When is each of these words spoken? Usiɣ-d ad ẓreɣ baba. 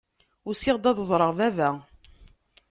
Usiɣ-d 0.49 0.85
ad 0.89 0.99
ẓreɣ 1.09 1.31
baba. 1.37 1.69